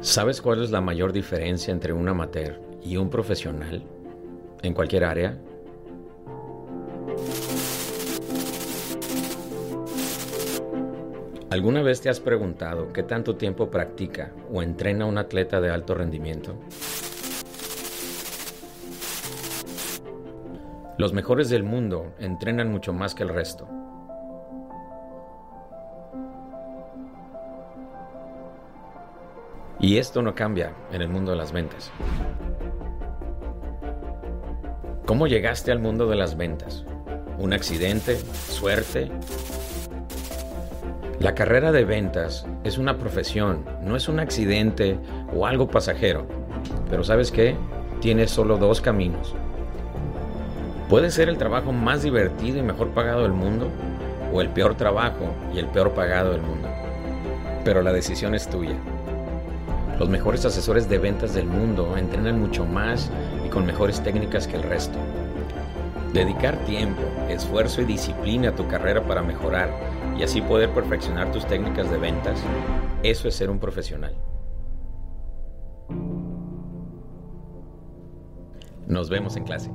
¿Sabes 0.00 0.42
cuál 0.42 0.62
es 0.62 0.70
la 0.70 0.80
mayor 0.80 1.12
diferencia 1.12 1.72
entre 1.72 1.92
un 1.92 2.08
amateur 2.08 2.60
y 2.82 2.96
un 2.96 3.08
profesional 3.08 3.84
en 4.62 4.74
cualquier 4.74 5.04
área? 5.04 5.38
¿Alguna 11.50 11.82
vez 11.82 12.00
te 12.00 12.08
has 12.08 12.18
preguntado 12.18 12.92
qué 12.92 13.02
tanto 13.02 13.36
tiempo 13.36 13.70
practica 13.70 14.32
o 14.50 14.62
entrena 14.62 15.04
un 15.04 15.18
atleta 15.18 15.60
de 15.60 15.70
alto 15.70 15.94
rendimiento? 15.94 16.56
Los 20.96 21.12
mejores 21.12 21.50
del 21.50 21.62
mundo 21.62 22.14
entrenan 22.18 22.70
mucho 22.70 22.92
más 22.92 23.14
que 23.14 23.22
el 23.22 23.28
resto. 23.28 23.68
Y 29.82 29.98
esto 29.98 30.22
no 30.22 30.36
cambia 30.36 30.72
en 30.92 31.02
el 31.02 31.08
mundo 31.08 31.32
de 31.32 31.36
las 31.36 31.50
ventas. 31.50 31.90
¿Cómo 35.06 35.26
llegaste 35.26 35.72
al 35.72 35.80
mundo 35.80 36.06
de 36.06 36.14
las 36.14 36.36
ventas? 36.36 36.84
¿Un 37.36 37.52
accidente? 37.52 38.16
¿Suerte? 38.48 39.10
La 41.18 41.34
carrera 41.34 41.72
de 41.72 41.84
ventas 41.84 42.46
es 42.62 42.78
una 42.78 42.96
profesión, 42.96 43.64
no 43.82 43.96
es 43.96 44.08
un 44.08 44.20
accidente 44.20 45.00
o 45.34 45.48
algo 45.48 45.66
pasajero. 45.66 46.28
Pero 46.88 47.02
¿sabes 47.02 47.32
qué? 47.32 47.56
Tienes 48.00 48.30
solo 48.30 48.58
dos 48.58 48.80
caminos. 48.80 49.34
Puede 50.88 51.10
ser 51.10 51.28
el 51.28 51.38
trabajo 51.38 51.72
más 51.72 52.04
divertido 52.04 52.58
y 52.58 52.62
mejor 52.62 52.90
pagado 52.90 53.24
del 53.24 53.32
mundo 53.32 53.68
o 54.32 54.40
el 54.40 54.48
peor 54.48 54.76
trabajo 54.76 55.34
y 55.52 55.58
el 55.58 55.66
peor 55.66 55.90
pagado 55.90 56.30
del 56.30 56.42
mundo. 56.42 56.68
Pero 57.64 57.82
la 57.82 57.92
decisión 57.92 58.36
es 58.36 58.48
tuya. 58.48 58.76
Los 59.98 60.08
mejores 60.08 60.44
asesores 60.44 60.88
de 60.88 60.98
ventas 60.98 61.34
del 61.34 61.46
mundo 61.46 61.96
entrenan 61.96 62.40
mucho 62.40 62.64
más 62.64 63.10
y 63.44 63.48
con 63.48 63.66
mejores 63.66 64.02
técnicas 64.02 64.46
que 64.46 64.56
el 64.56 64.62
resto. 64.62 64.98
Dedicar 66.12 66.56
tiempo, 66.64 67.02
esfuerzo 67.28 67.82
y 67.82 67.84
disciplina 67.84 68.50
a 68.50 68.54
tu 68.54 68.66
carrera 68.66 69.02
para 69.04 69.22
mejorar 69.22 69.70
y 70.18 70.22
así 70.22 70.40
poder 70.40 70.70
perfeccionar 70.70 71.30
tus 71.32 71.46
técnicas 71.46 71.90
de 71.90 71.98
ventas, 71.98 72.38
eso 73.02 73.28
es 73.28 73.34
ser 73.34 73.50
un 73.50 73.58
profesional. 73.58 74.14
Nos 78.86 79.08
vemos 79.08 79.36
en 79.36 79.44
clase. 79.44 79.70